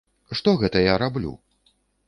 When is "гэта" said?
0.63-0.81